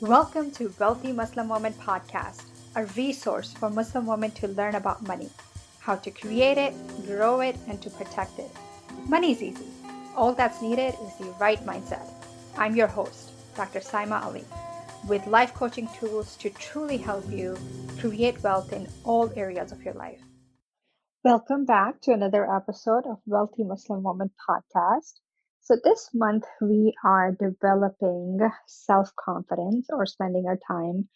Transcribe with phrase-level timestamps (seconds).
[0.00, 5.28] Welcome to Wealthy Muslim Woman Podcast, a resource for Muslim women to learn about money,
[5.78, 6.72] how to create it,
[7.06, 8.50] grow it, and to protect it.
[9.06, 9.66] Money's easy.
[10.16, 12.08] All that's needed is the right mindset.
[12.56, 13.80] I'm your host, Dr.
[13.80, 14.46] Saima Ali,
[15.06, 17.58] with life coaching tools to truly help you
[17.98, 20.22] create wealth in all areas of your life.
[21.24, 25.20] Welcome back to another episode of Wealthy Muslim Woman Podcast.
[25.62, 31.08] So, this month we are developing self confidence or spending our time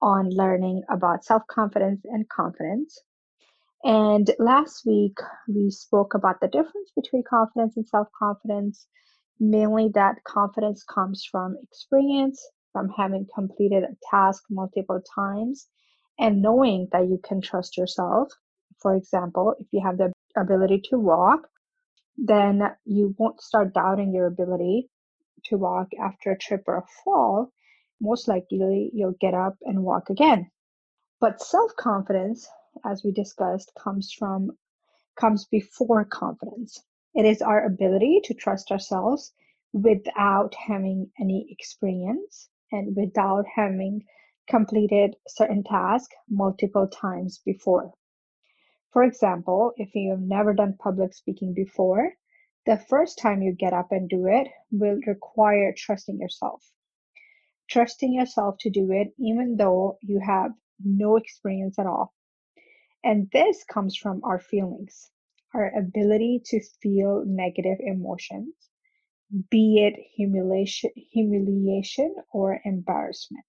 [0.00, 2.98] on learning about self confidence and confidence.
[3.84, 8.86] And last week we spoke about the difference between confidence and self confidence,
[9.40, 15.68] mainly that confidence comes from experience, from having completed a task multiple times,
[16.18, 18.32] and knowing that you can trust yourself.
[18.78, 21.48] For example, if you have the ability to walk,
[22.18, 24.90] then you won't start doubting your ability
[25.44, 27.52] to walk after a trip or a fall.
[28.00, 30.50] Most likely, you'll get up and walk again.
[31.20, 32.48] But self confidence,
[32.84, 34.52] as we discussed, comes from
[35.16, 36.82] comes before confidence.
[37.14, 39.32] It is our ability to trust ourselves
[39.72, 44.04] without having any experience and without having
[44.48, 47.92] completed certain tasks multiple times before.
[48.90, 52.14] For example, if you have never done public speaking before,
[52.64, 56.72] the first time you get up and do it will require trusting yourself.
[57.68, 62.14] Trusting yourself to do it even though you have no experience at all.
[63.04, 65.10] And this comes from our feelings,
[65.54, 68.54] our ability to feel negative emotions,
[69.50, 73.46] be it humiliation, humiliation or embarrassment.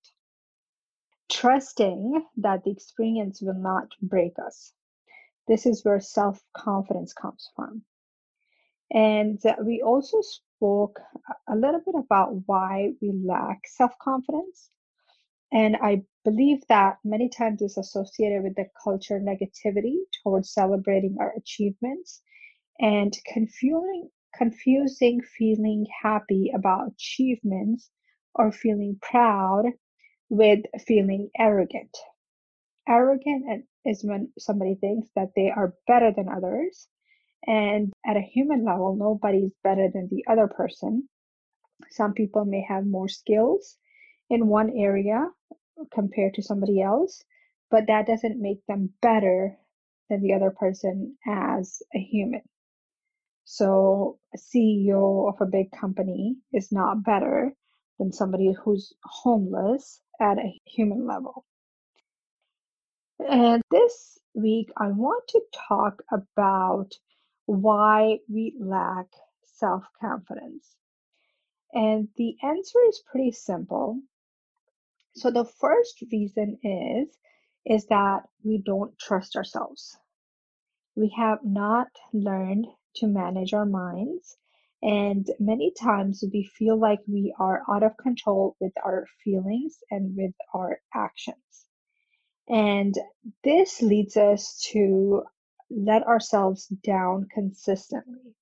[1.30, 4.74] Trusting that the experience will not break us.
[5.50, 7.84] This is where self confidence comes from.
[8.92, 11.00] And we also spoke
[11.48, 14.72] a little bit about why we lack self confidence.
[15.52, 21.34] And I believe that many times it's associated with the culture negativity towards celebrating our
[21.38, 22.22] achievements
[22.80, 27.92] and confusing, confusing feeling happy about achievements
[28.36, 29.66] or feeling proud
[30.30, 31.98] with feeling arrogant.
[32.90, 36.88] Arrogant is when somebody thinks that they are better than others.
[37.46, 41.08] And at a human level, nobody's better than the other person.
[41.92, 43.78] Some people may have more skills
[44.30, 45.30] in one area
[45.94, 47.24] compared to somebody else,
[47.72, 49.58] but that doesn't make them better
[50.10, 52.42] than the other person as a human.
[53.46, 57.54] So, a CEO of a big company is not better
[57.98, 61.46] than somebody who's homeless at a human level.
[63.28, 66.92] And this week, I want to talk about
[67.46, 69.08] why we lack
[69.44, 70.76] self confidence.
[71.74, 74.02] And the answer is pretty simple.
[75.16, 77.18] So the first reason is
[77.66, 79.98] is that we don't trust ourselves.
[80.96, 84.38] We have not learned to manage our minds
[84.82, 90.16] and many times we feel like we are out of control with our feelings and
[90.16, 91.69] with our actions.
[92.50, 92.96] And
[93.44, 95.24] this leads us to
[95.70, 98.34] let ourselves down consistently.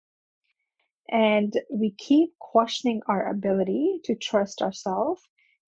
[1.09, 5.21] And we keep questioning our ability to trust ourselves,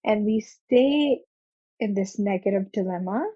[0.04, 1.20] and we stay
[1.78, 3.26] in this negative dilemma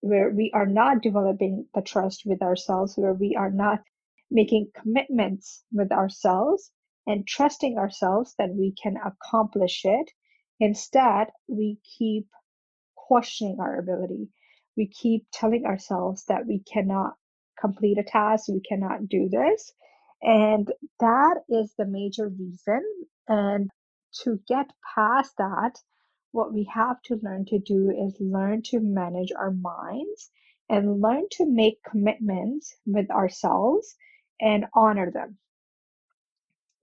[0.00, 3.80] where we are not developing the trust with ourselves, where we are not
[4.30, 6.70] making commitments with ourselves
[7.06, 10.10] and trusting ourselves that we can accomplish it.
[10.60, 12.26] Instead, we keep
[13.06, 14.28] questioning our ability.
[14.76, 17.14] We keep telling ourselves that we cannot
[17.58, 19.72] complete a task, we cannot do this.
[20.22, 22.82] And that is the major reason.
[23.28, 23.70] And
[24.22, 25.78] to get past that,
[26.32, 30.30] what we have to learn to do is learn to manage our minds
[30.68, 33.94] and learn to make commitments with ourselves
[34.40, 35.38] and honor them.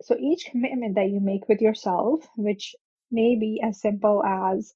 [0.01, 2.75] So each commitment that you make with yourself, which
[3.11, 4.73] may be as simple as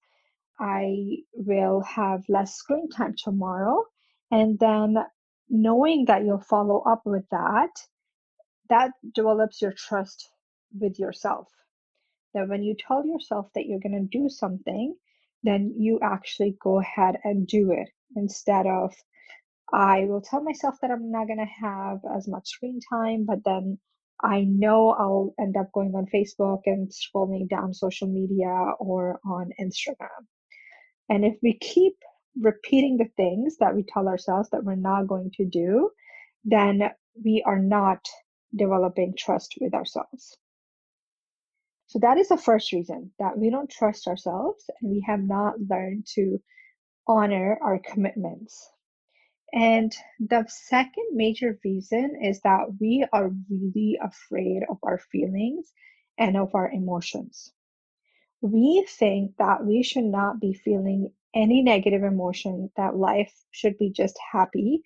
[0.59, 3.86] I will have less screen time tomorrow,
[4.31, 4.98] and then
[5.50, 7.71] knowing that you'll follow up with that,
[8.69, 10.30] that develops your trust
[10.80, 11.48] with yourself.
[12.33, 14.95] That when you tell yourself that you're going to do something,
[15.44, 18.94] then you actually go ahead and do it instead of
[19.74, 23.44] I will tell myself that I'm not going to have as much screen time, but
[23.44, 23.80] then
[24.24, 28.48] I know I'll end up going on Facebook and scrolling down social media
[28.80, 30.25] or on Instagram.
[31.09, 31.95] And if we keep
[32.39, 35.89] repeating the things that we tell ourselves that we're not going to do,
[36.45, 36.92] then
[37.24, 38.06] we are not
[38.56, 40.38] developing trust with ourselves.
[41.88, 45.59] So that is the first reason that we don't trust ourselves and we have not
[45.59, 46.42] learned to
[47.07, 48.69] honor our commitments.
[49.54, 55.71] And the second major reason is that we are really afraid of our feelings
[56.18, 57.54] and of our emotions.
[58.41, 63.89] We think that we should not be feeling any negative emotion, that life should be
[63.89, 64.81] just happy,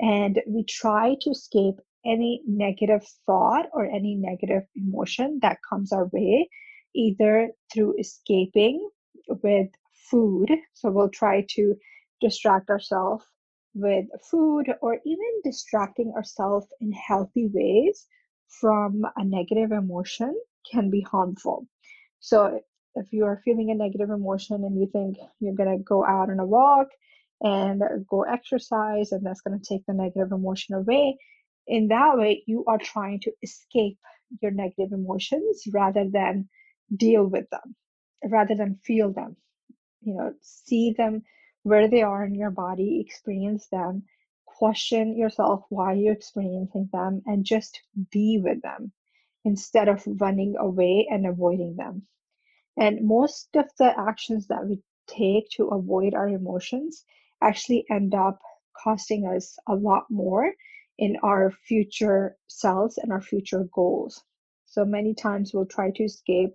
[0.00, 6.06] and we try to escape any negative thought or any negative emotion that comes our
[6.12, 6.48] way,
[6.94, 8.88] either through escaping
[9.28, 9.68] with
[10.10, 10.50] food.
[10.74, 11.74] So we'll try to
[12.20, 13.24] distract ourselves
[13.74, 18.06] with food or even distracting ourselves in healthy ways
[18.48, 20.34] from a negative emotion
[20.70, 21.66] can be harmful.
[22.20, 22.60] So
[22.96, 26.30] if you are feeling a negative emotion and you think you're going to go out
[26.30, 26.88] on a walk
[27.40, 31.18] and go exercise and that's going to take the negative emotion away,
[31.66, 33.98] in that way, you are trying to escape
[34.40, 36.48] your negative emotions rather than
[36.94, 37.74] deal with them,
[38.24, 39.36] rather than feel them.
[40.02, 41.22] You know, see them
[41.64, 44.04] where they are in your body, experience them,
[44.44, 48.92] question yourself why you're experiencing them, and just be with them
[49.44, 52.06] instead of running away and avoiding them.
[52.76, 57.04] And most of the actions that we take to avoid our emotions
[57.40, 58.38] actually end up
[58.82, 60.52] costing us a lot more
[60.98, 64.22] in our future selves and our future goals.
[64.66, 66.50] So many times we'll try to escape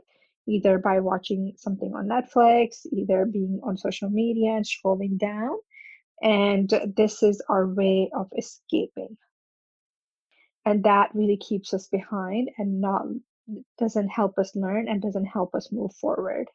[0.48, 5.58] either by watching something on Netflix, either being on social media and scrolling down.
[6.22, 9.18] And this is our way of escaping.
[10.66, 13.06] And that really keeps us behind and not
[13.77, 16.48] doesn't help us learn and doesn't help us move forward.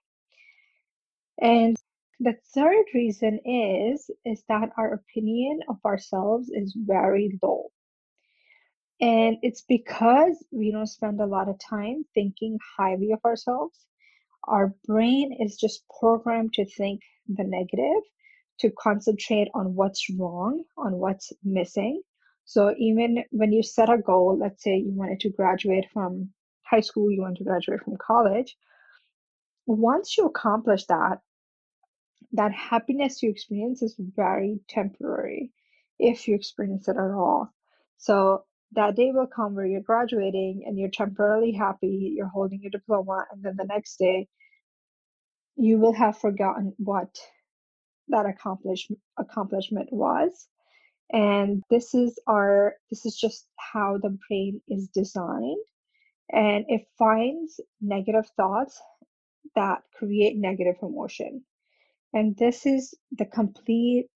[1.41, 1.77] And
[2.21, 7.71] the third reason is is that our opinion of ourselves is very low.
[9.01, 13.79] And it's because we don't spend a lot of time thinking highly of ourselves.
[14.45, 18.03] Our brain is just programmed to think the negative,
[18.61, 22.01] to concentrate on what's wrong, on what's missing.
[22.47, 26.31] So even when you set a goal, let's say you wanted to graduate from
[26.69, 28.57] high school, you want to graduate from college,
[29.67, 31.21] once you accomplish that,
[32.33, 35.53] that happiness you experience is very temporary
[35.99, 37.53] if you experience it at all.
[37.99, 42.71] So that day will come where you're graduating and you're temporarily happy, you're holding your
[42.71, 44.29] diploma, and then the next day
[45.57, 47.17] you will have forgotten what
[48.09, 50.49] that accomplish, accomplishment was.
[51.13, 55.65] And this is our this is just how the brain is designed.
[56.33, 58.81] And it finds negative thoughts
[59.55, 61.45] that create negative emotion.
[62.13, 64.09] And this is the complete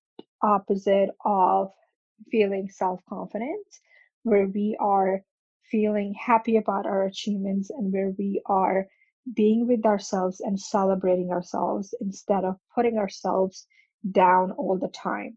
[0.43, 1.73] opposite of
[2.31, 3.81] feeling self confidence
[4.23, 5.23] where we are
[5.71, 8.87] feeling happy about our achievements and where we are
[9.35, 13.67] being with ourselves and celebrating ourselves instead of putting ourselves
[14.11, 15.37] down all the time.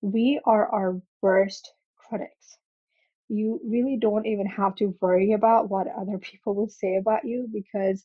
[0.00, 2.58] We are our worst critics.
[3.28, 7.48] You really don't even have to worry about what other people will say about you
[7.52, 8.04] because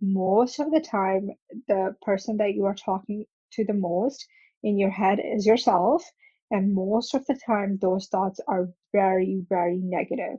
[0.00, 1.30] most of the time,
[1.68, 4.26] the person that you are talking to the most
[4.62, 6.04] in your head is yourself
[6.52, 10.38] and most of the time, those thoughts are very, very negative.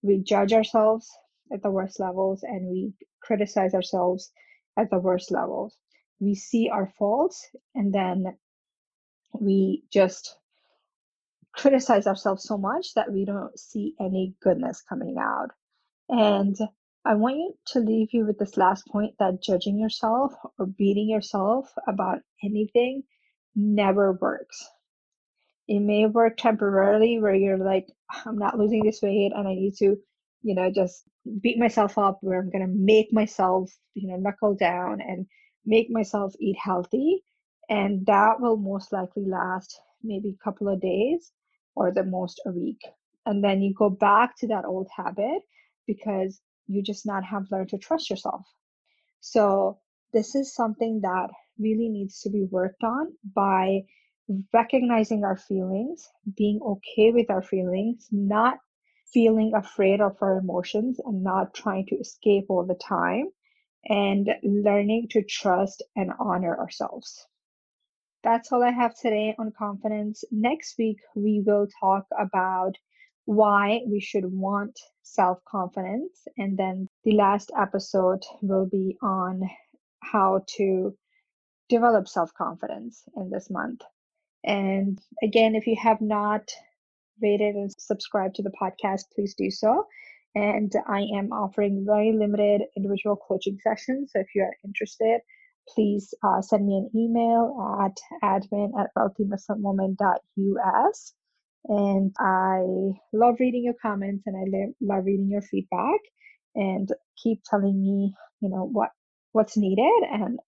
[0.00, 1.10] We judge ourselves
[1.52, 4.30] at the worst levels and we criticize ourselves
[4.76, 5.76] at the worst levels.
[6.20, 8.38] We see our faults and then
[9.32, 10.38] we just
[11.52, 15.50] criticize ourselves so much that we don't see any goodness coming out.
[16.08, 16.56] And
[17.04, 21.08] I want you to leave you with this last point that judging yourself or beating
[21.08, 23.02] yourself about anything
[23.54, 24.66] never works.
[25.68, 27.86] It may work temporarily where you're like
[28.26, 29.96] i'm not losing this weight and i need to
[30.42, 31.04] you know just
[31.40, 35.26] beat myself up where i'm going to make myself you know knuckle down and
[35.64, 37.22] make myself eat healthy.
[37.68, 41.30] And that will most likely last maybe a couple of days
[41.74, 42.80] or the most a week
[43.26, 45.42] and then you go back to that old habit
[45.86, 48.44] because you just not have learned to trust yourself
[49.20, 49.78] so
[50.12, 53.82] this is something that really needs to be worked on by
[54.52, 58.58] recognizing our feelings, being okay with our feelings, not
[59.12, 63.28] feeling afraid of our emotions and not trying to escape all the time,
[63.84, 67.26] and learning to trust and honor ourselves.
[68.24, 70.24] That's all I have today on confidence.
[70.32, 72.76] Next week, we will talk about
[73.26, 76.26] why we should want self confidence.
[76.36, 79.42] And then the last episode will be on
[80.02, 80.96] how to
[81.68, 83.82] develop self confidence in this month.
[84.44, 86.50] And again, if you have not
[87.22, 89.86] rated and subscribed to the podcast, please do so.
[90.34, 94.12] and I am offering very limited individual coaching sessions.
[94.12, 95.20] So if you are interested,
[95.68, 101.14] please uh, send me an email at admin at wealthymuslimwoman.us.
[101.68, 102.60] And I
[103.12, 106.00] love reading your comments and I love reading your feedback.
[106.54, 106.88] And
[107.22, 108.90] keep telling me, you know, what
[109.32, 110.38] what's needed, and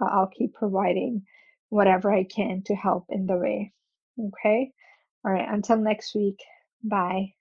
[0.00, 1.22] I'll keep providing
[1.68, 3.72] whatever I can to help in the way.
[4.18, 4.72] Okay.
[5.24, 5.46] All right.
[5.48, 6.38] Until next week.
[6.82, 7.34] Bye.